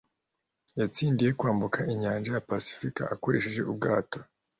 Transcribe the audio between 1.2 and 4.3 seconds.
kwambuka inyanja ya pasifika akoresheje ubwato